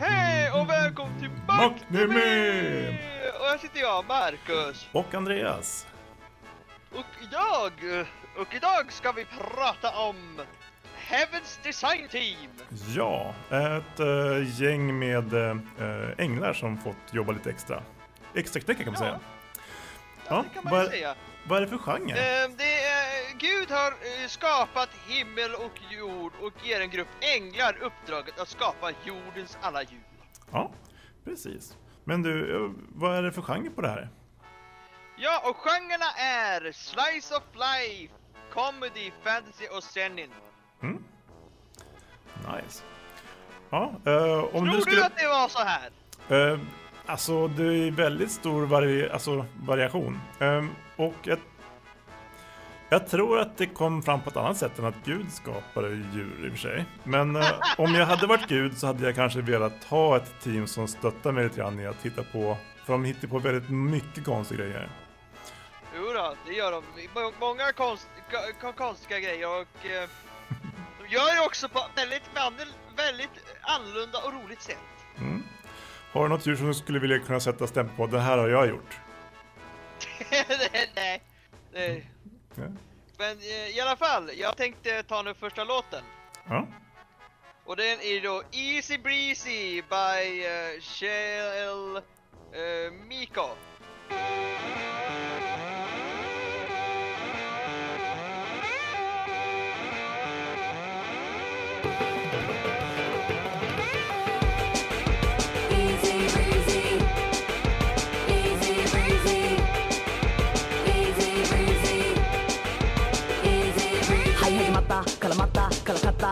[0.00, 1.30] Hej och välkommen till!
[1.46, 2.98] Macknemy!
[3.40, 4.86] Och här sitter jag, Marcus.
[4.92, 5.86] Och Andreas.
[6.92, 7.72] Och idag,
[8.38, 10.40] och idag ska vi prata om
[11.12, 12.50] Heavens Design Team.
[12.96, 15.56] Ja, ett äh, gäng med äh,
[16.18, 17.82] änglar som fått jobba lite extra.
[18.34, 19.08] Extra knäcka kan man Ja.
[19.08, 19.20] säga.
[20.28, 21.14] Ja, det kan man vad, säga.
[21.48, 22.10] vad är det för genre?
[22.12, 27.76] Eh, det är, Gud har eh, skapat himmel och jord och ger en grupp änglar
[27.82, 30.02] uppdraget att skapa jordens alla djur.
[30.52, 30.72] Ja,
[31.24, 31.76] precis.
[32.04, 34.08] Men du, vad är det för genre på det här?
[35.16, 38.14] Ja, och genrerna är Slice of Life,
[38.52, 40.30] Comedy, Fantasy och Zenin.
[40.82, 41.04] Mm?
[42.34, 42.82] Nice.
[43.70, 44.96] Ja, eh, om Tror du skulle...
[44.96, 45.90] du att det var så här?
[46.52, 46.58] Eh,
[47.06, 50.20] alltså det är väldigt stor vari alltså, variation.
[50.38, 50.64] Eh,
[50.96, 51.38] och jag,
[52.88, 56.46] jag tror att det kom fram på ett annat sätt än att Gud skapade djur
[56.46, 56.84] i och för sig.
[57.04, 57.46] Men eh,
[57.78, 61.32] om jag hade varit Gud så hade jag kanske velat ha ett team som stöttar
[61.32, 64.88] mig lite grann i att hitta på, för de hittar på väldigt mycket konstiga grejer.
[65.96, 66.82] Jo då, det gör de.
[67.14, 68.08] Må- Många konst,
[68.60, 70.08] ko- konstiga grejer och eh,
[71.12, 72.22] gör det också på väldigt,
[72.96, 73.30] väldigt,
[73.62, 74.76] annorlunda och roligt sätt.
[75.18, 75.42] Mm.
[76.12, 78.06] Har du något djur som du skulle vilja kunna sätta stämpel på?
[78.06, 78.98] Det här har jag gjort.
[80.94, 81.22] nej,
[81.72, 82.10] nej.
[82.54, 82.62] Ja.
[83.18, 86.04] Men eh, i alla fall, jag tänkte ta den första låten.
[86.48, 86.66] Ja.
[87.64, 93.48] Och den är då Easy Breezy by uh, Shell uh, Miko.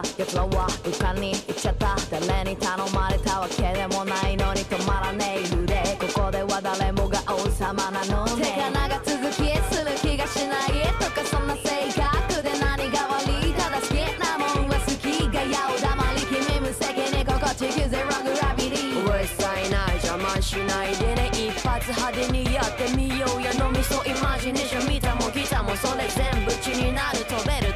[0.03, 1.97] た奴らは浮かに行っちゃった
[2.27, 5.55] 誰に頼まれたわけでもないのに止まらねえ。
[5.55, 27.73] 腕ここでは誰もが王様なのね手が長続きする気がしないとかそんな性格で何が悪いただ好きなもんは好きがやお黙り君無責任心地くゼログラビリうるさいな邪魔しないでね一発派手にやってみようやのみそイマジネーション見たも来たもそれ全部血になる飛べる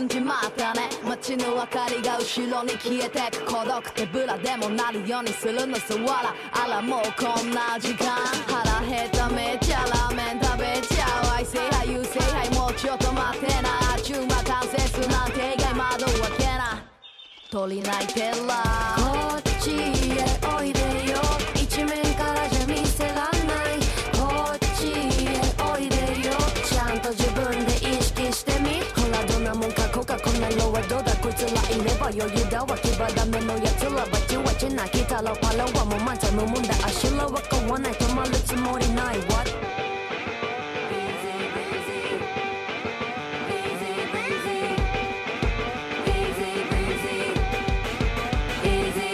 [0.00, 5.76] 進んじまったね街の明かりが後ろに消えてく孤独手ぶらでもなるようにするの。
[5.76, 8.16] さわらあらもうこんな時間。
[8.46, 13.68] 腹減っためっちゃラーメン食べちゃう愛せはい優勢はいもうちょっと待ってな。
[14.02, 16.82] 中馬完成すなんて以外窓を開けな。
[17.50, 18.34] 鳥鳴いてら
[18.96, 20.29] こっちへ。
[31.40, 39.48] つらいれば余裕だわ牙ダメのやつらバチバチなきたらパラはもう満タンのもんだ足らは買わない止まるつもりない What?
[40.92, 42.20] Easy breezy
[43.48, 44.76] Easy breezy
[46.04, 47.30] Easy breezy
[48.62, 49.10] Easy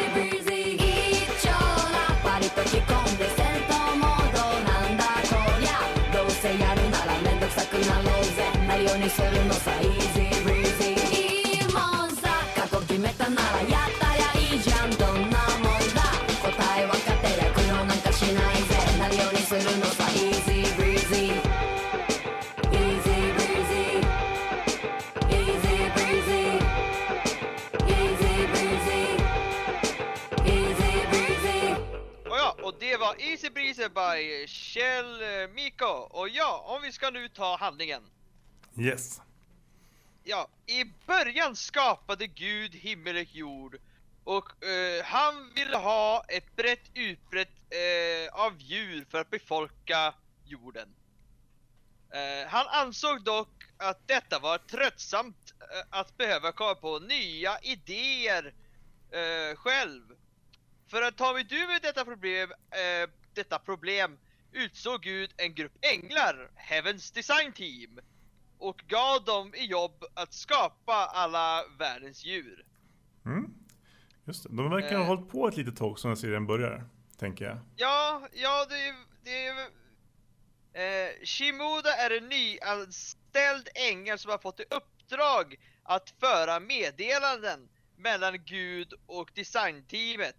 [33.88, 35.86] by Kjell eh, Miko.
[35.86, 38.02] Och ja, om vi ska nu ta handlingen.
[38.78, 39.20] Yes.
[40.24, 43.76] Ja, i början skapade Gud himmel och jord.
[44.24, 50.88] Och eh, han ville ha ett brett utbrett eh, av djur för att befolka jorden.
[52.10, 58.54] Eh, han ansåg dock att detta var tröttsamt eh, att behöva komma på nya idéer
[59.10, 60.02] eh, själv.
[60.90, 62.52] För att ta itu med detta problem,
[63.36, 64.18] detta problem
[64.52, 68.00] utsåg Gud en grupp änglar, Heavens Design Team,
[68.58, 72.64] och gav dem i jobb att skapa alla världens djur.
[73.24, 73.54] Mm.
[74.24, 74.48] Just det.
[74.56, 75.06] De verkar ha Eh.
[75.06, 76.84] hållit på ett litet tag som serien börjar,
[77.18, 77.58] tänker jag.
[77.76, 78.94] Ja, ja det,
[79.24, 79.48] det
[80.82, 88.44] eh, Shimoda är en nyanställd ängel som har fått i uppdrag att föra meddelanden mellan
[88.44, 90.36] Gud och designteamet.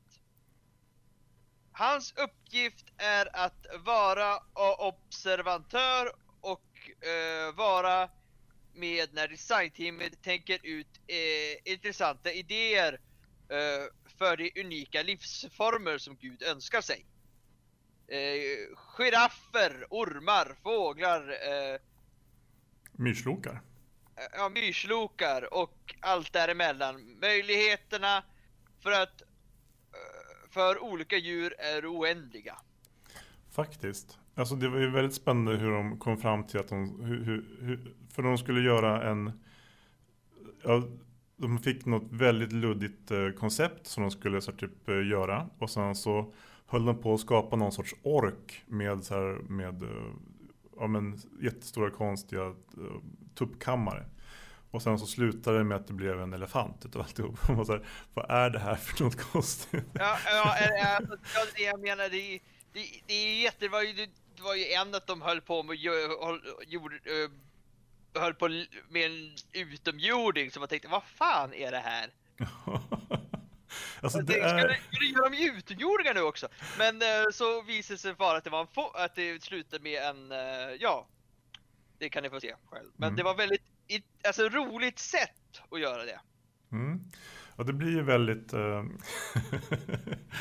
[1.77, 4.38] Hans uppgift är att vara
[4.77, 8.09] observatör och eh, vara
[8.74, 12.94] med när designteamet tänker ut eh, intressanta idéer
[13.50, 17.06] eh, för de unika livsformer som Gud önskar sig.
[18.07, 21.80] Eh, giraffer, ormar, fåglar, eh,
[22.91, 23.62] Myrslokar.
[24.31, 27.19] ja, myrslokar och allt däremellan.
[27.19, 28.23] Möjligheterna
[28.83, 29.26] för att eh,
[30.49, 32.55] för olika djur är oändliga.
[33.51, 34.19] Faktiskt.
[34.35, 37.45] Alltså det var ju väldigt spännande hur de kom fram till att de, hur, hur,
[37.61, 39.31] hur, för de skulle göra en,
[40.63, 40.83] ja,
[41.38, 45.49] de fick något väldigt luddigt eh, koncept som de skulle så här, typ eh, göra.
[45.59, 46.33] Och sen så
[46.65, 50.13] höll de på att skapa någon sorts ork med så här, med, eh,
[50.77, 53.01] ja men jättestora konstiga eh,
[53.35, 54.05] tuppkammare.
[54.72, 57.50] Och sen så slutade det med att det blev en elefant utav alltihop.
[57.60, 59.84] Och så här, vad är det här för något konstigt?
[59.94, 60.56] Ja, ja,
[60.96, 61.18] alltså,
[61.56, 62.40] det jag menar det, är-
[62.74, 63.94] det, det är jätte, det var ju,
[64.36, 65.75] det var ju en att de höll på med,
[66.68, 67.00] gjorde,
[68.16, 68.48] höll på
[68.90, 72.10] med en utomjording som man tänkte, vad fan är det här?
[74.02, 74.50] alltså det är...
[74.92, 76.48] ska det göra dem utomjordingar nu också?
[76.78, 78.68] Men eh, så visade det sig vara att det var en
[79.04, 81.08] att det slutade med en, eh, ja,
[81.98, 82.90] det kan ni få se själv.
[82.96, 83.18] Men Mm.
[83.18, 86.19] det var väldigt, i- alltså roligt sätt att göra det.
[86.72, 87.00] Mm.
[87.56, 88.54] Och det blir ju väldigt...
[88.54, 88.60] eh,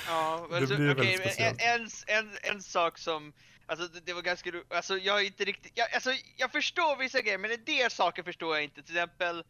[0.06, 1.62] Ja, men Det blir okej, väldigt speciellt.
[1.62, 1.88] en,
[2.28, 3.32] en, en, sak som,
[3.66, 6.96] alltså det, det var ganska ro- alltså jag är inte riktigt, jag, alltså jag förstår
[6.96, 9.44] vissa grejer men en del saker förstår jag inte, till exempel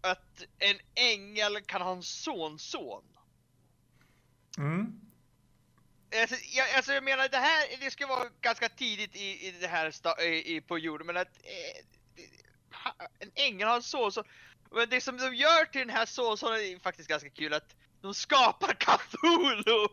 [0.00, 3.04] att en ängel kan ha en sonson.
[4.58, 5.00] mm.
[6.20, 9.66] Alltså jag, alltså jag menar det här, det ska vara ganska tidigt i, i det
[9.66, 11.84] här sta, i, i, på jorden men att eh,
[13.18, 14.24] en ängel har en sonson.
[14.70, 18.14] Men det som de gör till den här sonsonen är faktiskt ganska kul att de
[18.14, 19.88] skapar Cthulhu!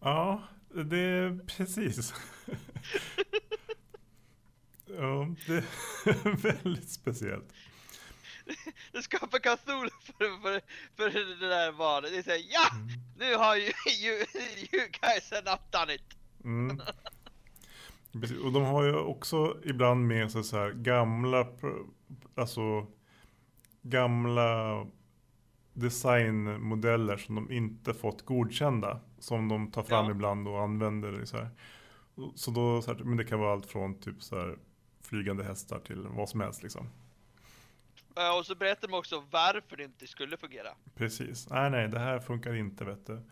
[0.00, 0.42] Ja,
[0.74, 2.14] det är precis.
[4.86, 7.52] ja, det är väldigt speciellt.
[8.92, 10.62] Du skapar Cthulhu för, för,
[10.96, 12.12] för det där valet.
[12.12, 12.70] Det såhär, ja!
[13.18, 14.24] Nu har ju you,
[14.72, 16.16] you guys have not done it.
[16.44, 16.80] Mm.
[18.12, 18.38] Precis.
[18.38, 21.46] Och de har ju också ibland med sig så här gamla,
[22.34, 22.86] alltså
[23.82, 24.86] gamla
[25.72, 29.00] designmodeller som de inte fått godkända.
[29.18, 30.10] Som de tar fram Ja.
[30.10, 31.24] ibland och använder.
[31.24, 31.48] Så, här.
[32.34, 34.58] så då, så här, men det kan vara allt från typ så här
[35.00, 36.86] flygande hästar till vad som helst liksom.
[38.38, 40.68] Och så berättar de också varför det inte skulle fungera.
[40.94, 41.50] Precis.
[41.50, 43.22] Nej, nej, det här funkar inte vet du.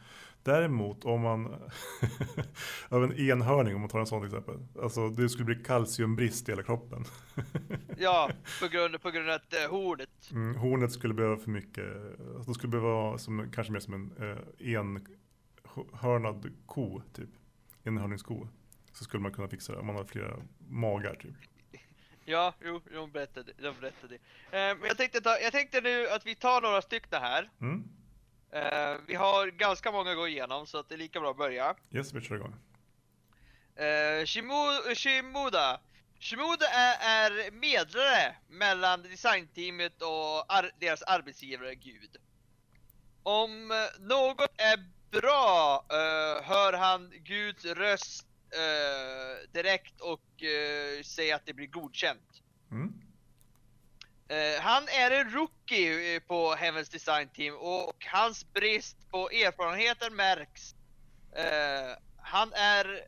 [0.48, 1.46] Däremot om man,
[2.88, 4.82] av en enhörning om man tar en sån till exempel.
[4.82, 7.04] Alltså det skulle bli kalciumbrist i hela kroppen.
[7.98, 8.30] Ja,
[8.62, 10.30] på grund, på grund av att eh, hornet.
[10.30, 11.84] Mm, hornet skulle behöva för mycket,
[12.36, 14.38] alltså, det skulle behöva vara som, kanske mer som en eh,
[14.74, 17.30] enhörnad ko typ.
[17.84, 18.48] Enhörningsko.
[18.92, 20.36] Så skulle man kunna fixa det om man har flera
[20.68, 21.34] magar typ.
[22.24, 24.14] Ja, jo, de berättade, de berättade.
[24.14, 27.50] Eh, Men jag tänkte, ta, jag tänkte nu att vi tar några stycken här.
[27.60, 27.84] Mm.
[28.52, 31.36] Eh, vi har ganska många att gå igenom så att det är lika bra att
[31.36, 31.74] börja.
[31.90, 32.54] Yes, vi kör igång.
[33.80, 35.80] Uh, Shimu, Shimuda.
[36.20, 42.16] Shimuda är, är medlare mellan designteamet och ar, deras arbetsgivare Gud.
[43.22, 48.24] Om något är bra eh, hör han Guds röst
[49.52, 50.20] direkt och
[51.04, 52.42] säger att det blir godkänt.
[52.70, 52.97] Mm.
[54.28, 60.10] Eh, han är en rookie eh, på Heavens Design Team och hans brist på erfarenheter
[60.10, 60.74] märks.
[61.32, 63.00] Eh, han är,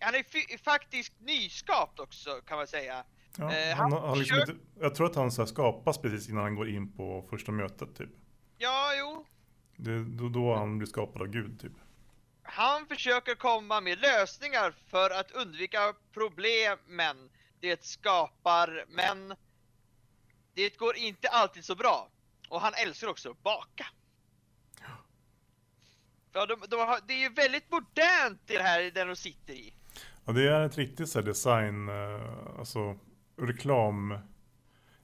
[0.00, 3.04] han är faktiskt nyskapt också kan man säga.
[3.38, 6.42] Ja, Eh, han, han han liksom inte, jag tror att han så skapas precis innan
[6.42, 8.10] han går in på första mötet typ.
[8.58, 9.26] Ja, jo.
[9.76, 11.72] Det då, då han blir skapad av Gud typ.
[12.42, 19.34] han försöker komma med lösningar för att undvika problemen det skapar, men
[20.56, 22.08] det går inte alltid så bra.
[22.48, 23.86] Och han älskar också att baka.
[26.32, 29.74] Ja, de, de har, det är ju väldigt modernt det här den de sitter i.
[30.24, 32.98] Ja, det är ett riktigt så design, eh, alltså
[33.36, 34.18] reklam.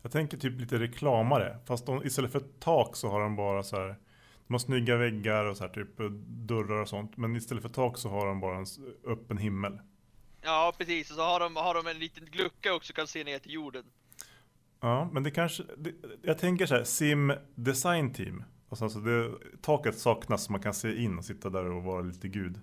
[0.02, 1.58] Jag tänker typ lite reklamare.
[1.66, 3.96] Fast de, istället för ett tak så har de bara så här.
[4.46, 7.16] De har snygga väggar och så här typ eh, dörrar och sånt.
[7.16, 8.66] Men istället för tak så har de bara en
[9.06, 9.78] öppen himmel.
[10.42, 11.10] Ja, precis.
[11.10, 13.84] Och så har de, har de en liten glucka också kan se ner till jorden.
[14.84, 18.44] Ja, men det kanske, det, jag tänker så här, Sim Design Team.
[18.68, 22.00] Alltså, alltså det, taket saknas så man kan se in och sitta där och vara
[22.00, 22.60] lite gud.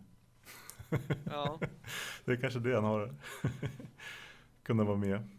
[1.26, 1.60] Ja.
[2.26, 3.16] Det är kanske det han har.
[4.64, 5.30] Kunna vara med.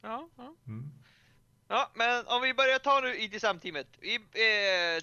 [0.00, 0.54] Ja, ja.
[0.66, 0.90] Mm.
[1.68, 3.88] ja, men om vi börjar ta nu i designteamet.
[4.00, 4.96] Vi, eh,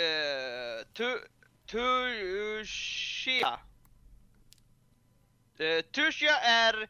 [0.00, 1.18] eh, tu,
[1.66, 3.60] Tushia.
[5.58, 6.88] Eh, Tushia är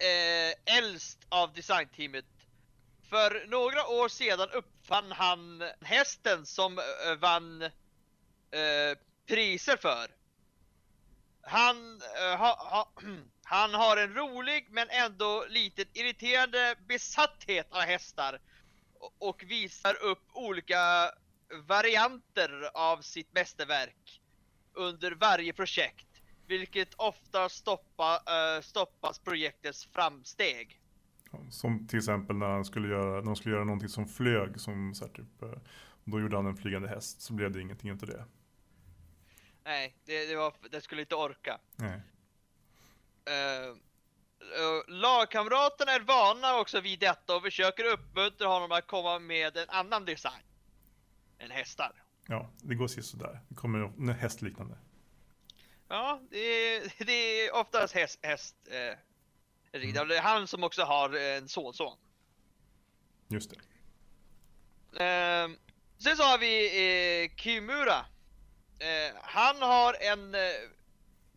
[0.00, 2.24] eh, äldst av designteamet.
[3.08, 10.10] För några år sedan uppfann han hästen som eh, vann eh, priser för.
[11.42, 12.92] Han, eh, ha, ha,
[13.44, 18.40] han har en rolig men ändå lite irriterande besatthet av hästar
[18.98, 21.10] och- och visar upp olika
[21.66, 24.20] varianter av sitt mästerverk
[24.74, 26.06] under varje projekt,
[26.50, 30.80] vilket ofta stoppa, eh, stoppas projektets framsteg.
[31.50, 34.60] Som till exempel när han skulle göra, när de skulle göra någonting som flög.
[34.60, 35.58] Som så här, typ, eh,
[36.04, 37.20] då gjorde han en flygande häst.
[37.20, 38.24] Så blev det ingenting utav det.
[39.64, 41.58] Nej, det, det, var, det skulle inte orka.
[41.76, 42.00] Nej.
[43.24, 43.74] Eh,
[44.88, 50.04] lagkamraterna är vana också vid detta och försöker uppmuntra honom att komma med en annan
[50.04, 50.42] design
[51.38, 52.02] än hästar.
[52.26, 53.40] Ja, det går sådär.
[53.48, 54.78] Det kommer hästliknande.
[55.90, 58.98] Ja, det är, det är oftast häst, häst eh,
[59.78, 60.08] riddare.
[60.08, 61.98] Det är han som också har en sonson.
[63.28, 65.04] Just det.
[65.04, 65.48] Eh,
[65.98, 66.64] sen så har vi
[67.24, 68.06] eh, Kimura.
[68.78, 70.40] Eh, han har en eh,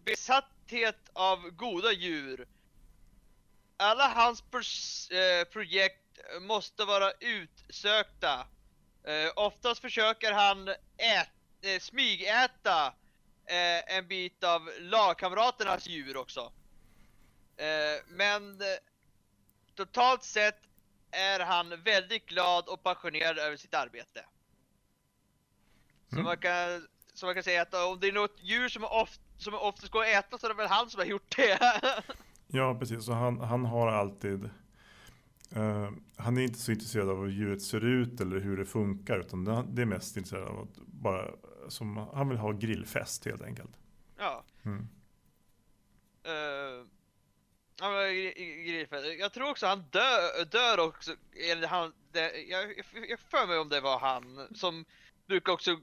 [0.06, 2.48] besatthet av goda djur.
[3.78, 4.42] Alla hans
[5.12, 8.48] eh, projekt måste vara utsökta.
[9.04, 10.68] Eh, oftast försöker han
[10.98, 11.30] ät,
[11.62, 12.94] eh, smygäta
[13.46, 16.52] eh, en bit av lagkamraternas djur också.
[17.58, 18.68] Eh, men eh,
[19.76, 20.60] totalt sett
[21.12, 24.26] är han väldigt glad och passionerad över sitt arbete.
[26.10, 26.26] Så, Mm.
[26.26, 29.54] man, kan, så man kan säga att om det är något djur som, oft, som
[29.54, 31.60] oftast går att äta så är det väl han som har gjort det.
[32.48, 33.06] Ja, precis.
[33.06, 34.44] Så han, han har alltid...
[35.56, 39.20] eh, han är inte så intresserad av hur djuret ser ut eller hur det funkar.
[39.20, 41.32] Utan det, det är mest intresserad av att bara...
[41.68, 43.72] Som, han vill ha grillfest helt enkelt.
[44.18, 44.44] ja.
[44.66, 44.88] Mm.
[46.28, 46.88] Uh,
[49.20, 51.16] jag tror också han dö, dör också.
[51.52, 52.78] Eller han, det, jag,
[53.10, 54.86] jag för mig om det var han som
[55.28, 55.80] brukar också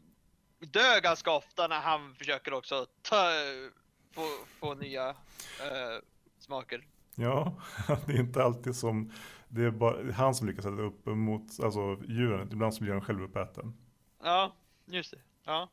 [0.58, 3.30] dö ganska ofta när han försöker också ta,
[4.12, 4.22] få,
[4.58, 6.02] få nya eh,
[6.38, 6.86] smaker.
[7.14, 7.56] Ja,
[8.06, 9.12] det är inte alltid som...
[9.48, 12.48] Det är bara han som lyckas sätta upp mot alltså, djuren.
[12.52, 13.74] Ibland så blir han självuppäten.
[14.22, 14.56] Ja,
[14.86, 15.18] just det.
[15.44, 15.70] Ja.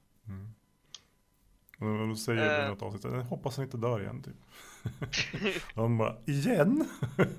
[1.80, 4.36] Och då säger i något avsnitt, jag hoppas han inte dör igen typ.
[5.76, 6.90] och han bara, igen?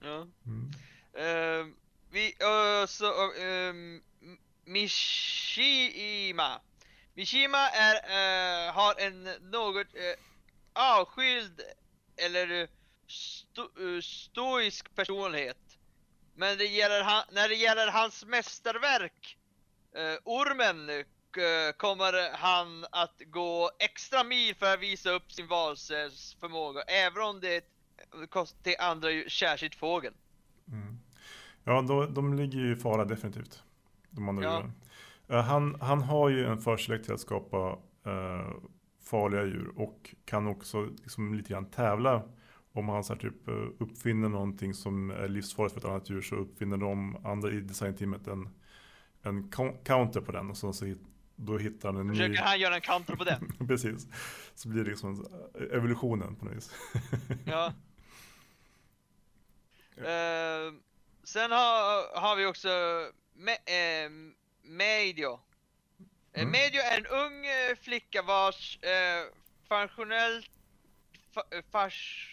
[0.00, 0.26] ja.
[0.46, 0.70] Mm.
[1.14, 1.74] Ehm,
[2.10, 4.02] vi, uh, så, ehm,
[4.64, 6.60] Mishima.
[7.14, 10.14] Mishima är, eh, har en något uh,
[10.72, 11.60] avskild
[12.16, 12.68] eller
[13.06, 13.68] sto,
[14.02, 15.67] stoisk personlighet.
[16.38, 17.04] Men det gäller
[17.34, 19.38] när det gäller hans mästerverk,
[19.96, 26.82] uh, Ormen, eh, kommer han att gå extra mil för att visa upp sin valsförmåga,
[26.82, 27.64] även om det
[28.30, 30.14] kostar till andra särskilt fågeln.
[30.68, 30.98] Mm.
[31.64, 33.62] Ja, då, de ligger ju i fara definitivt.
[34.10, 34.54] De andra Ja.
[34.56, 34.72] djuren.
[35.28, 38.50] Eh, Han, han har ju en förkärlek till att skapa eh,
[39.02, 42.22] farliga djur och kan också liksom lite grann tävla
[42.78, 46.22] om han så här, typ, eh, uppfinner någonting som är livsfarligt för ett annat djur
[46.22, 48.48] så uppfinner de andra i designteamet en,
[49.22, 51.00] en co- counter på den och så, så hit,
[51.36, 52.12] då hittar han en ny...
[52.12, 53.52] Försöker han göra en counter på den?
[53.68, 54.06] Precis.
[54.54, 56.70] Så blir det liksom eh, evolutionen på något vis.
[57.46, 57.72] Ja.
[59.96, 60.80] Ehm,
[61.24, 62.68] sen har, har vi också
[63.34, 64.10] Me, eh,
[64.62, 65.40] Medio.
[66.32, 66.50] Mm.
[66.50, 67.44] Medio är en ung
[67.82, 69.24] flicka vars eh,
[69.68, 70.50] funktionellt
[71.34, 71.42] fa,
[71.72, 72.28] fars,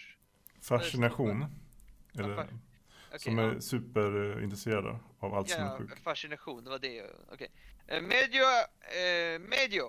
[0.67, 1.45] Fascination.
[2.19, 2.59] Eller, fa-
[3.07, 3.43] okej, som ja.
[3.51, 6.03] är superintresserade av allt som är Ja, sjukt.
[6.03, 7.05] fascination, det var det.
[7.31, 7.51] Okej.
[7.87, 8.43] Eh, Medio,
[8.81, 9.85] eh, Medio.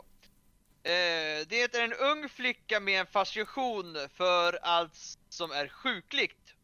[0.82, 6.54] Eh, det är en ung flicka med en fascination för allt som är sjukligt.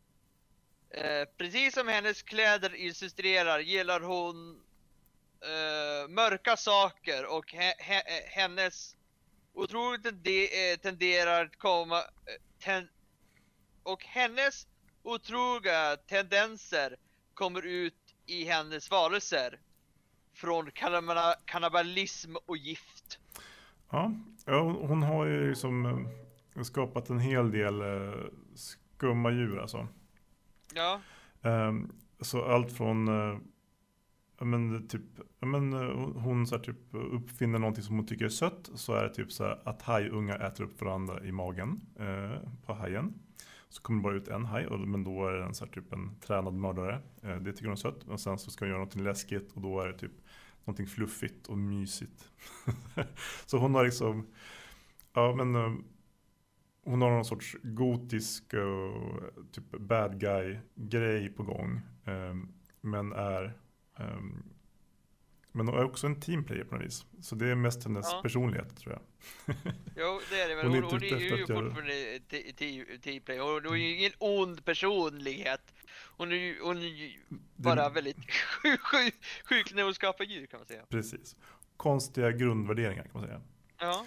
[0.90, 4.62] Eh, precis som hennes kläder illustrerar gillar hon
[5.40, 8.97] eh, mörka saker och he, he, hennes
[9.54, 12.02] otroligt eh, tenderar att komma
[12.59, 12.88] ten,
[13.83, 14.67] och hennes
[15.03, 16.97] otroliga tendenser
[17.35, 19.61] kommer ut i hennes varelser.
[20.35, 20.71] Från
[21.45, 23.19] kannibalism och gift.
[23.91, 24.12] Ja,
[24.62, 25.87] hon har ju liksom
[26.57, 28.15] eh, skapat en hel del eh,
[28.55, 29.89] skumma djur alltså.
[30.75, 31.01] Ja,
[31.43, 33.39] Ehm, Så allt från eh,
[34.45, 35.03] men typ,
[35.41, 38.71] men hon- hon så här, typ uppfinner någonting som hon tycker är sött.
[38.75, 42.75] Så är det typ så här att hajungar äter upp varandra i magen eh, på
[42.75, 43.15] hajen.
[43.73, 46.21] Så kommer det bara ut en haj, men då är den så här, typ en
[46.21, 47.02] tränad mördare.
[47.23, 48.05] Eh, det tycker hon är sött.
[48.05, 50.12] Och sen så ska hon göra någonting läskigt och då är det typ
[50.64, 52.31] någonting fluffigt och mysigt.
[53.47, 54.26] så hon har liksom,
[55.12, 55.73] ja men eh,
[56.85, 61.81] hon har någon sorts gotisk och typ bad guy grej på gång.
[62.81, 63.57] men är
[65.53, 67.05] men hon är också en teamplayer på något vis.
[67.21, 68.21] Så det är mest hennes Ja.
[68.23, 69.03] personlighet tror jag.
[69.97, 70.67] jo det är det väl.
[70.67, 73.39] Hon är Hon, hon, är ju fortfarande te- te- teamplay.
[73.39, 75.75] Hon, hon är ju ingen ond personlighet.
[76.17, 77.19] Hon är ju, hon är ju
[77.57, 78.17] bara väldigt
[78.63, 80.83] sjuk, sjuk, sjuk när hon skapar djur kan man säga.
[80.89, 81.37] Precis.
[81.77, 83.41] Konstiga grundvärderingar kan man säga.
[83.79, 84.07] Ja.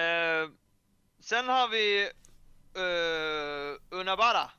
[0.00, 0.50] Eh,
[1.20, 2.10] sen har vi
[2.76, 4.50] uh, Unabara.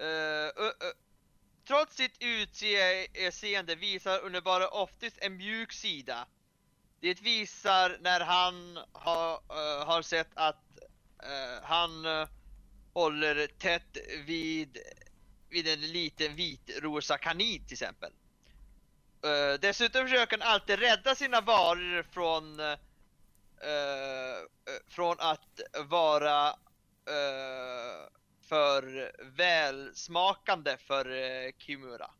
[0.00, 0.50] Ö-
[1.78, 2.22] trots sitt
[3.14, 6.26] utseende visar Underbara oftast en mjuk sida.
[7.00, 10.78] Det visar när han har, uh, har sett att
[11.24, 12.28] uh, han uh,
[12.92, 14.78] håller tätt vid,
[15.50, 18.12] vid en liten vitrosa kanin till exempel.
[19.60, 22.60] Dessutom försöker han alltid rädda sina varor från
[24.88, 26.54] från att vara
[28.48, 32.10] för välsmakande för uh, Kimura.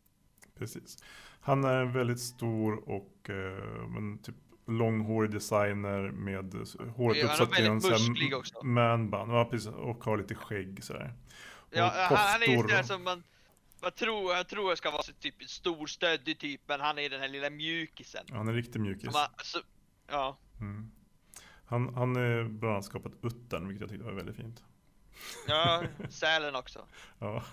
[0.59, 1.05] Precis.
[1.41, 4.35] Han är en väldigt stor och eh, men typ
[4.67, 6.55] långhårig designer med
[6.97, 9.33] håret Ja, uppsatt i en manband.
[9.33, 9.69] Ja, precis.
[9.69, 11.15] Och har lite skägg sådär.
[11.71, 13.23] Ja, han, han är ju koftor sådär och- som man,
[13.83, 17.11] man tror, jag tror jag ska vara så typ stor stöddig typ, men han är
[17.11, 18.25] den här lilla mjukisen.
[18.29, 19.05] Ja, han är riktig mjukis.
[19.15, 19.59] Man, så,
[20.09, 20.91] ja, Mm.
[21.67, 24.65] Han, han är bland annat skapat uttern, vilket jag tyckte var väldigt fint.
[25.49, 26.87] Ja, sälen också.
[27.19, 27.45] Ja,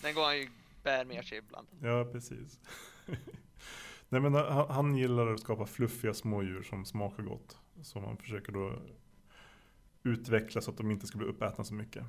[0.00, 0.48] Den går han ju
[0.82, 1.68] bär med sig ibland.
[1.82, 2.60] ja precis.
[4.08, 7.56] Nej, men han, han gillar att skapa fluffiga smådjur som smakar gott.
[7.82, 8.82] Som han försöker då
[10.02, 12.04] utveckla så att de inte ska bli uppätna så mycket.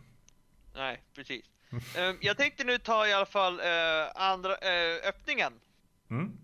[0.76, 1.46] Nej, precis.
[1.98, 5.54] Ehm, jag tänkte nu ta i alla fall eh, andra eh, öppningen.
[6.10, 6.38] Mm.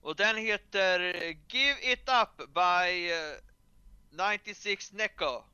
[0.00, 1.00] Och den heter
[1.48, 5.44] Give It Up by eh, 96 Neko.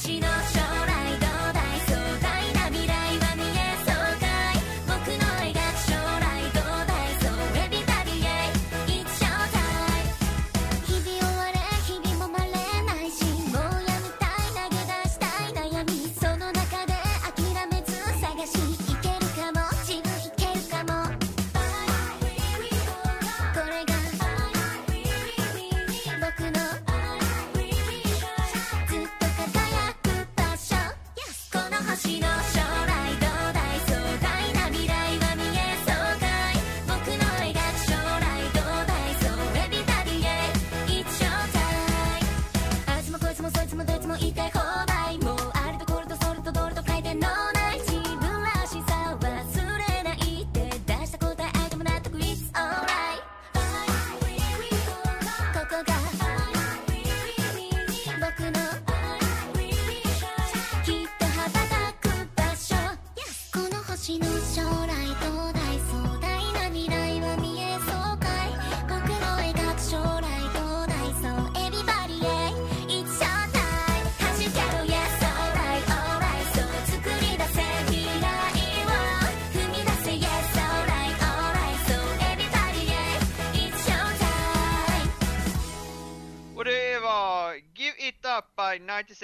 [0.00, 0.59] しな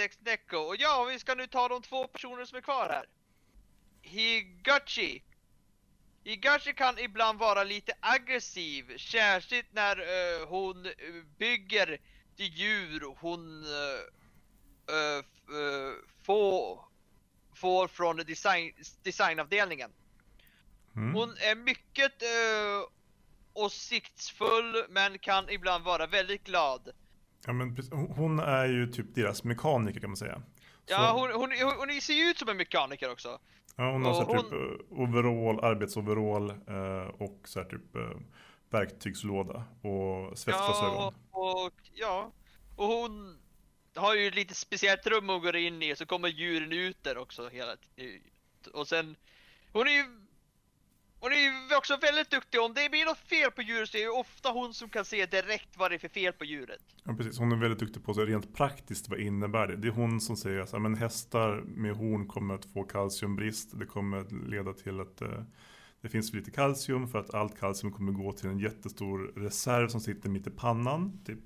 [0.06, 0.56] 96 Neko.
[0.56, 3.06] Och ja, vi ska nu ta de två personer som är kvar här.
[4.02, 5.22] Higachi.
[6.24, 10.92] Higachi kan ibland vara lite aggressiv, särskilt när eh, hon eh,
[11.38, 12.00] bygger
[12.36, 15.22] de djur hon uh,
[16.22, 16.84] får,
[17.54, 19.90] får från design, designavdelningen.
[20.96, 21.14] Mm.
[21.14, 22.88] Hon är mycket uh,
[23.52, 26.92] åsiktsfull men kan ibland vara väldigt glad.
[27.46, 27.76] Ja, men.
[27.90, 30.42] Hon- hon är ju typ deras mekaniker kan man säga.
[30.86, 33.38] Ja, Så- hon, hon, hon, hon ser ju ut som en mekaniker också.
[33.76, 37.96] Ja, hon har så Och här typ eh, overall, arbetsoverall eh, och så här typ
[37.96, 38.10] eh,
[38.70, 40.94] verktygslåda och svetsglasögon.
[41.32, 42.32] Ja, och ja.
[42.76, 43.38] Och hon
[43.94, 47.48] har ju lite speciellt rum hon går in i, så kommer djuren ut där också
[47.48, 48.20] hela tiden.
[48.72, 49.16] Och sen,
[49.72, 50.04] hon är ju
[51.20, 54.08] hon är också väldigt duktig, om det blir något fel på djuret så är det
[54.08, 56.82] ofta hon som kan se direkt vad det är för fel på djuret.
[57.04, 57.38] Ja, precis.
[57.38, 59.76] Hon är väldigt duktig på så rent praktiskt vad innebär det.
[59.76, 63.78] Det är hon som säger att men hästar med horn kommer att få kalciumbrist.
[63.78, 65.42] Det kommer att leda till att eh,
[66.00, 69.88] det finns för lite kalcium för att allt kalcium kommer gå till en jättestor reserv
[69.88, 71.24] som sitter mitt i pannan.
[71.24, 71.38] Typ.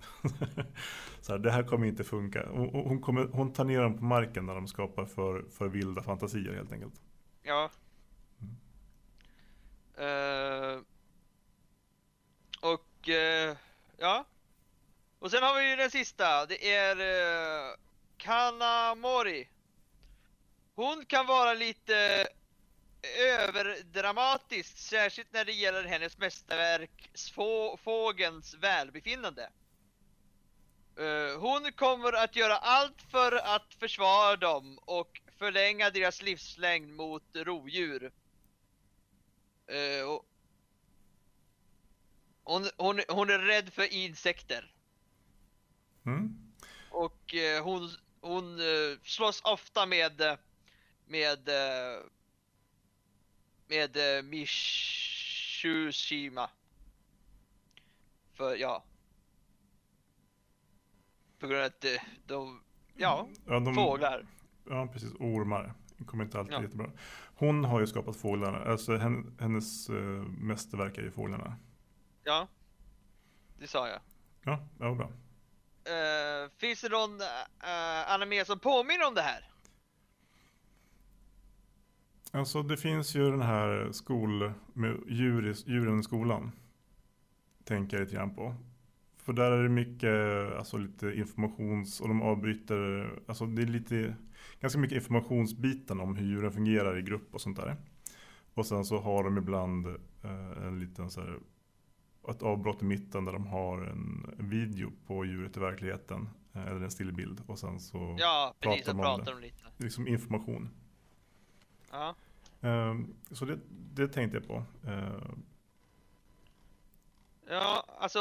[1.21, 2.51] så här, det här kommer inte funka.
[2.51, 6.03] Och hon, kommer, hon tar ner dem på marken när de skapar för, för vilda
[6.03, 6.95] fantasier helt enkelt.
[7.43, 7.71] Ja.
[10.01, 10.83] Uh,
[12.61, 13.57] och uh,
[13.99, 14.25] ja.
[15.19, 16.47] Och sen har vi ju den sista.
[16.47, 17.75] Det är uh,
[18.17, 19.49] Kanamori.
[20.75, 22.27] Hon kan vara lite
[23.19, 29.51] överdramatisk, särskilt när det gäller hennes mästerverk Få- Fågelns välbefinnande.
[31.39, 38.13] Hon kommer att göra allt för att försvara dem och förlänga deras livslängd mot rovdjur.
[39.71, 40.27] Eh, och
[42.45, 44.75] hon, hon, hon är rädd för insekter.
[46.07, 46.53] Mm.
[46.91, 50.39] Och eh, hon, hon eh, slåss ofta med
[51.07, 51.49] med
[53.71, 55.71] med eh, Mishushima.
[58.35, 58.85] För ja.
[61.39, 61.85] På grund av att
[62.27, 62.63] de,
[62.97, 64.27] ja, Ja, de, fåglar.
[64.69, 65.13] Ja, precis.
[65.19, 65.75] Ormar.
[65.97, 66.63] Det kommer inte alltid Ja.
[66.63, 66.91] jättebra.
[67.41, 68.59] Hon har ju skapat fåglarna.
[68.59, 71.57] Alltså hen- hennes eh, mästerverk är ju fåglarna.
[72.25, 72.49] Ja.
[73.59, 74.01] Det sa jag.
[74.45, 75.11] Ja, det var bra.
[75.85, 79.51] Eh, finns det någon uh, anime som påminner om det här?
[82.33, 86.53] Alltså det finns ju den här skol med djur djuren i skolan.
[87.65, 88.55] Tänker jag lite grann på.
[89.17, 90.11] För där är det mycket,
[90.59, 94.15] alltså lite informations och de avbryter, alltså det är lite,
[94.61, 97.77] ganska mycket informationsbiten om hur djuren fungerar i grupp och sånt där.
[98.55, 99.87] Och sen så har de ibland
[100.23, 101.39] eh, en liten så här,
[102.29, 106.29] ett avbrott i mitten där de har en video på djuret i verkligheten.
[106.53, 109.41] eh, Eller en stillbild och sen så Ja, pratar man om pratar det.
[109.41, 109.65] de lite.
[109.77, 110.71] liksom information.
[111.91, 112.15] Ja.
[112.61, 113.59] Ehm, Så det,
[113.95, 114.65] det tänkte jag på.
[114.91, 115.43] Ehm,
[117.49, 118.21] Ja, alltså...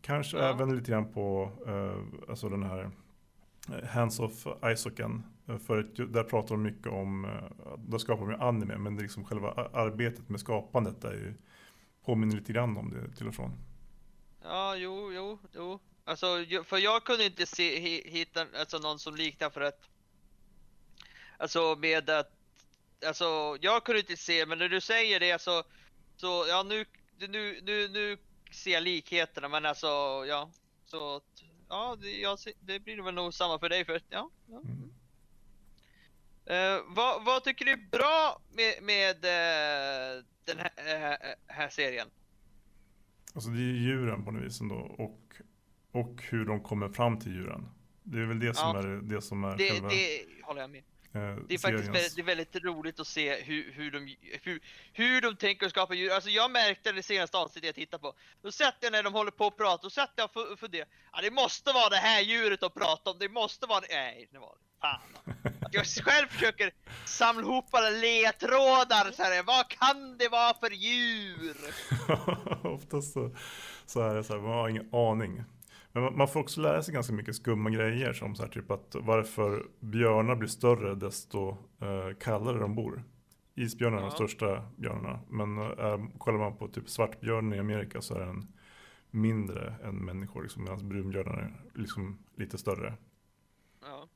[0.00, 0.42] Kanske Ja.
[0.54, 2.90] även lite grann på eh, alltså den här
[3.88, 8.30] Hands of Isoken, eh, För att där pratar de mycket om, eh, där skapar de
[8.30, 11.34] ju anime, men det liksom själva arbetet med skapandet är ju,
[12.04, 13.52] påminner lite grann om det till och från.
[14.42, 15.78] Ja, jo, jo, jo.
[16.04, 16.26] Alltså,
[16.64, 19.88] för jag kunde inte se, hitta alltså, någon som liknar för att...
[21.38, 22.32] Alltså med att...
[23.06, 25.62] Alltså, jag kunde inte se, men när du säger det så...
[26.16, 26.84] Så, ja nu,
[27.18, 28.18] nu, nu, nu
[28.50, 29.86] ser jag likheterna, men alltså,
[30.28, 30.50] ja.
[30.84, 31.20] Så,
[31.68, 34.30] ja, det, jag, det blir väl nog samma för dig för ja.
[34.46, 34.60] ja.
[34.60, 34.90] Mm.
[36.46, 42.08] Eh, vad, vad tycker du är bra med, med eh, den här, eh, här serien?
[43.34, 45.36] Alltså det är ju djuren på något vis ändå och,
[45.92, 47.68] och hur de kommer fram till djuren.
[48.02, 48.82] Det är väl det som Ja.
[48.82, 50.82] är det som är Det, själva det håller jag med.
[51.16, 54.60] Eh, Det är faktiskt väldigt, det är väldigt roligt att se hur, hur, de, hur,
[54.92, 56.10] hur de tänker skapa djur.
[56.10, 58.14] Alltså jag märkte det senaste avsnittet jag tittade på.
[58.42, 60.90] Då satt jag när de håller på att prata, då satt jag och funderade.
[61.12, 63.86] Ja det måste vara det här djuret att prata om, det måste vara det.
[63.90, 64.66] Nej, det var det.
[64.80, 65.00] Fan.
[65.62, 66.72] Att jag själv försöker
[67.04, 69.42] samla ihop alla ledtrådar så här.
[69.42, 71.56] Vad kan det vara för djur?
[72.74, 73.36] Oftast så,
[73.86, 75.44] så är det så här, man har ingen aning.
[76.00, 78.96] Men man, får också lära sig ganska mycket skumma grejer som så här, typ att
[79.00, 81.48] varför björnar blir större desto
[81.80, 83.04] eh, kallare de bor.
[83.54, 84.14] Isbjörnar är de Ja.
[84.14, 85.20] största björnarna.
[85.28, 88.46] Men eh, kollar man på typ svartbjörnen i Amerika så är den
[89.10, 90.42] mindre än människor.
[90.42, 92.94] Liksom, medan brunbjörnar är liksom lite större.
[93.82, 94.08] Ja.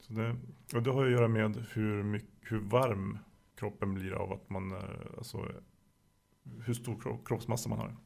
[0.00, 0.36] Så det,
[0.74, 3.18] och det har ju att göra med hur, mycket, hur varm
[3.56, 5.48] kroppen blir av att man är, alltså,
[6.64, 7.96] hur stor kro- kroppsmassa man har.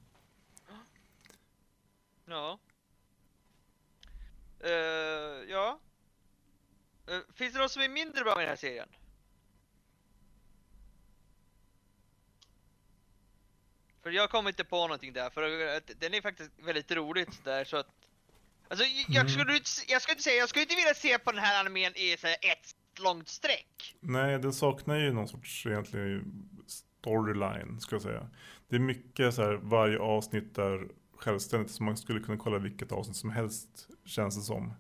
[2.26, 2.58] Ja.
[4.60, 4.70] Eh,
[5.48, 5.78] ja.
[7.06, 8.88] Eh, finns det något som är mindre bra med den här serien?
[14.02, 15.42] För jag kommer inte på någonting där, för
[16.00, 17.86] den är faktiskt väldigt roligt där så att...
[18.68, 19.28] Alltså, jag, Mm.
[19.28, 21.92] skulle, inte- jag skulle inte säga, jag skulle inte vilja se på den här animen
[21.96, 23.96] i så ett långt streck.
[24.00, 26.22] Nej, den saknar ju någon sorts egentlig
[26.66, 28.30] storyline, ska jag säga.
[28.68, 30.88] Det är mycket så här, varje avsnitt är
[31.24, 34.72] självständigt, så man skulle kunna kolla vilket avsnitt som helst, känns det som.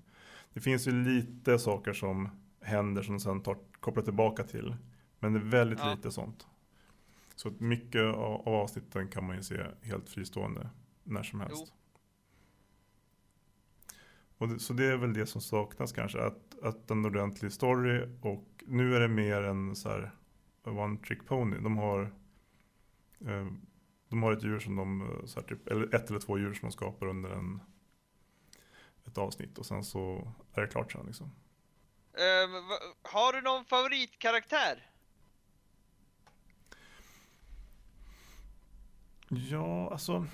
[0.52, 2.28] Det finns ju lite saker som
[2.60, 4.76] händer som sen tar, kopplar tillbaka till.
[5.18, 5.94] Men det är väldigt Ja.
[5.94, 6.46] lite sånt.
[7.34, 10.70] Så att mycket av, av avsnitten kan man ju se helt fristående
[11.04, 11.64] när som helst.
[11.66, 11.74] Jo.
[14.38, 18.08] Och det, så det är väl det som saknas kanske, att, att en ordentlig story
[18.20, 20.10] och nu är det mer en så här
[20.64, 21.56] one trick pony.
[21.58, 22.02] De har
[23.26, 23.46] eh,
[24.08, 26.54] de har ett djur som de, eh, så här, typ, eller ett eller två djur
[26.54, 27.60] som de skapar under en,
[29.06, 31.34] ett avsnitt och sen så är det klart sen liksom.
[32.68, 34.90] Va- har du någon favoritkaraktär?
[39.28, 40.26] Ja, alltså.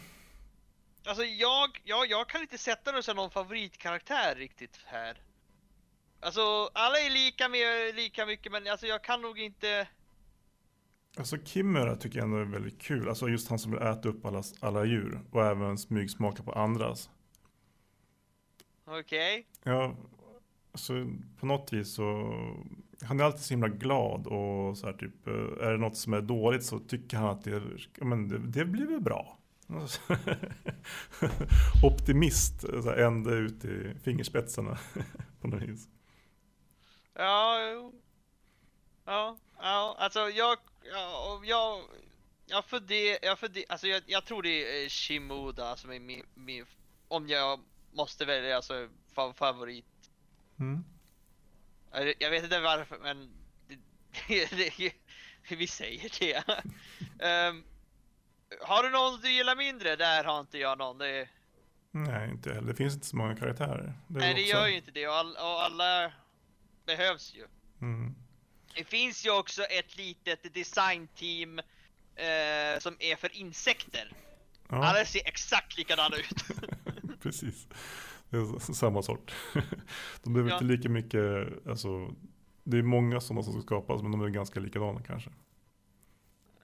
[1.05, 5.23] Alltså jag, ja, jag kan inte sätta någon favoritkaraktär riktigt här.
[6.21, 9.89] Alltså alla är lika, med, lika mycket men alltså jag kan nog inte...
[11.17, 13.09] Alltså Kimura tycker jag ändå är väldigt kul.
[13.09, 17.11] Alltså just han som vill äta upp alla, alla djur och även smygsmaka på andras.
[18.85, 19.47] Okej.
[19.63, 19.97] Ja,
[20.73, 21.07] alltså
[21.41, 22.35] på något vis så
[23.03, 26.15] han är alltid så himla glad och så här typ eh, är det något som
[26.15, 27.63] är dåligt så tycker han att det,
[28.01, 29.37] men det, det blir väl bra.
[31.83, 34.79] Optimist, så här, ända ut i fingerspetsarna
[35.41, 35.89] på något vis.
[37.15, 37.95] Ja, jo.
[39.05, 41.81] Ja, ja, alltså jag, ja, och jag,
[42.47, 46.67] jag funderar, jag funderar, alltså jag, jag tror det är Shimoda som är min, min,
[47.09, 47.61] om jag
[47.93, 49.85] måste välja alltså fa- favorit.
[50.59, 50.85] Mm.
[52.19, 53.31] Jag vet inte varför men
[53.69, 53.79] det,
[55.49, 56.45] det, vi säger det.
[57.27, 57.65] Ehm,
[58.61, 59.97] har du någon du gillar mindre?
[59.97, 60.99] Där har inte jag någon.
[60.99, 61.29] Det,
[61.91, 62.67] Nej, inte heller.
[62.69, 63.93] Det finns inte så många karaktärer.
[64.09, 66.13] Det nej det också- gör ju inte det och, all, och alla
[66.87, 67.47] behövs ju.
[68.75, 71.59] Det finns ju också ett litet designteam
[72.15, 74.13] eh, som är för insekter.
[74.69, 74.77] Ja.
[74.85, 76.45] Alla ser exakt likadana ut.
[77.23, 77.69] Precis.
[78.31, 79.35] Det är samma sort.
[80.23, 80.57] De behöver Ja.
[80.57, 82.15] inte lika mycket, alltså,
[82.65, 85.31] det är många sådana som ska skapas men de är ganska likadana kanske.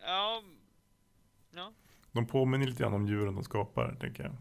[0.03, 0.43] ja.
[1.51, 1.73] Ja.
[2.13, 4.37] De påminner lite grann om djuren de skapar, tänker jag.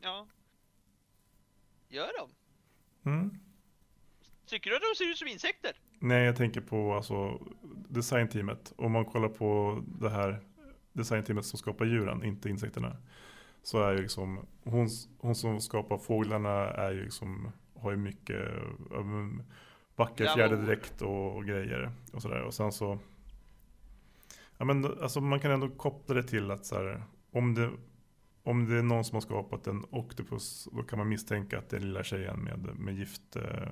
[0.00, 0.26] Ja.
[1.88, 2.30] Gör de?
[3.10, 3.38] Mm.
[4.46, 5.72] Tycker du att de ser ut som insekter?
[6.02, 7.40] Nej, jag tänker på alltså,
[7.88, 8.72] designteamet.
[8.76, 10.40] Om man kollar på det här
[10.92, 12.96] designteamet som skapar djuren, inte insekterna.
[13.62, 18.40] Så är ju liksom, hon, hon som skapar fåglarna är ju liksom, har ju mycket
[18.90, 19.42] men,
[19.96, 21.92] vacker fjäderdräkt och, och grejer.
[22.12, 22.42] Och sådär.
[22.42, 22.98] Och sen så,
[24.58, 27.70] ja men alltså man kan ändå koppla det till att så här, om det
[28.42, 31.76] om det är någon som har skapat en octopus, då kan man misstänka att det
[31.76, 33.68] är lilla tjejen med, med gift eh,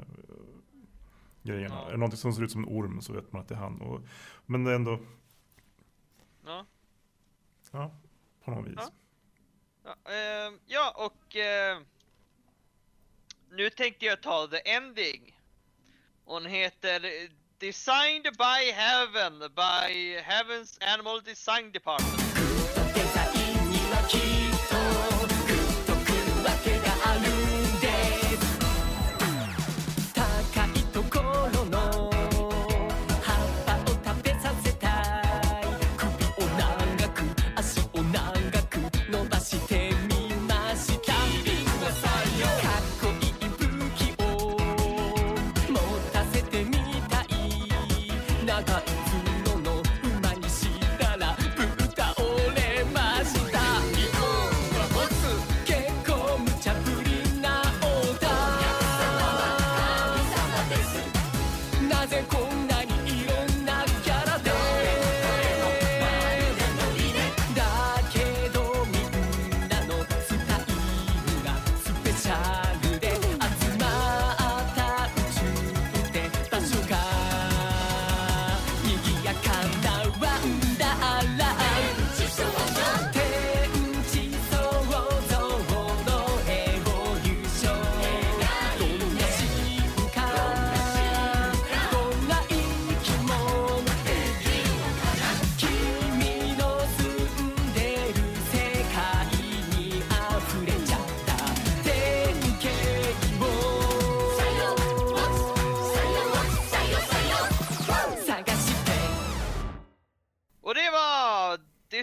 [1.49, 1.75] grejerna.
[1.75, 1.87] Ja.
[1.87, 3.59] Är det någonting som ser ut som en orm så vet man att det är
[3.59, 3.81] han.
[3.81, 4.01] Och,
[4.47, 5.01] men det är ändå,
[6.47, 6.67] Ja.
[7.73, 7.91] ja,
[8.45, 8.75] på något vis.
[8.77, 8.91] Ja.
[9.85, 11.79] Ja, ehm, ja och eh,
[13.51, 15.41] nu tänkte jag ta the ending.
[16.25, 22.23] Hon heter eh, Designed by Heaven by Heaven's Animal Design Department.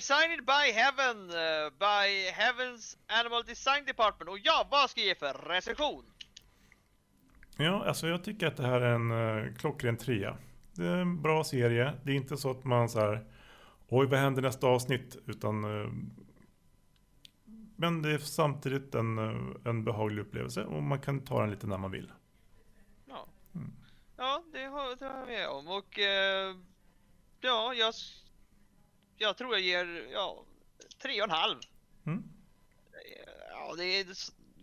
[0.05, 4.29] Designed by Heaven, uh, by Heavens Animal Design Department.
[4.29, 6.05] Och ja, vad ska jag ge för recension?
[7.57, 10.37] Ja, alltså jag tycker att det här är en uh, klockren trea.
[10.73, 11.93] Det är en bra serie.
[12.03, 13.25] Det är inte så att man så här,
[13.87, 15.17] oj vad händer nästa avsnitt?
[15.25, 15.91] Utan, uh,
[17.75, 19.17] men det är samtidigt en,
[19.65, 22.11] en behaglig upplevelse och man kan ta den lite när man vill.
[23.05, 23.27] Ja,
[24.17, 25.67] ja det har jag med om.
[25.67, 26.55] Och eh,
[27.41, 27.93] ja, jag,
[29.17, 30.45] jag tror jag ger ja,
[31.01, 31.59] tre och en halv.
[32.05, 32.23] Mm.
[33.49, 34.05] Ja, det är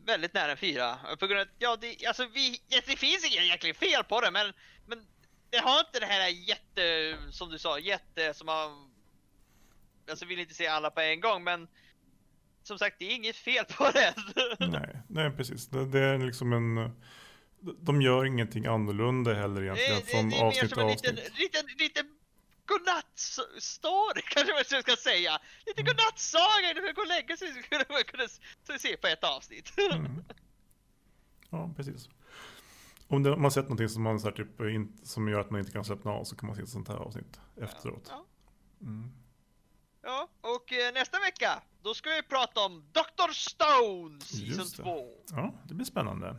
[0.07, 0.99] väldigt nära en fyra.
[1.21, 4.31] På grund av att, ja, det, alltså vi, det finns inget egentligen fel på det,
[4.31, 4.53] men,
[4.87, 5.07] men
[5.51, 8.93] det har inte det här jätte, som du sa, jätte som har...
[10.11, 11.69] Alltså vill inte säga alla på en gång, men
[12.62, 14.15] som sagt, det är inget fel på det.
[14.67, 15.67] Nej, nej, precis.
[15.67, 16.97] Det, det är liksom en...
[17.81, 20.79] De gör ingenting annorlunda heller Det, egentligen är- det, från det är mer avsnitt som
[20.79, 21.15] till en avsnitt.
[21.15, 22.19] liten, liten, liten
[22.66, 25.38] godnatt-story kanske man ska säga.
[25.66, 29.25] Lite godnattsaga innan man går och lägger sig så skulle man kunna se på ett
[29.25, 29.72] avsnitt.
[29.92, 30.25] Mm.
[31.51, 32.09] Ja, precis.
[33.09, 35.51] Om, det, om man sett någonting som, man, så här, typ, in, som gör att
[35.51, 38.07] man inte kan slappna av så kan man se ett sånt här avsnitt efteråt.
[38.09, 38.25] Ja.
[38.81, 39.11] Mm.
[40.03, 43.33] Ja, och eh, nästa vecka då ska vi prata om Dr.
[43.33, 44.18] Stone
[44.57, 44.83] det.
[44.83, 45.09] 2.
[45.31, 46.37] Ja, det blir spännande.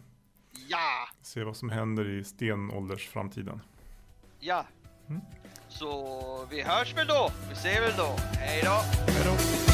[0.67, 3.61] Ja, Se vad som händer i stenåldersframtiden.
[4.39, 4.65] ja.
[5.09, 5.21] Mm.
[5.79, 7.31] Så vi hörs väl då.
[7.49, 8.15] Vi ses väl då.
[8.39, 8.81] Hej då.
[9.11, 9.72] Hej då!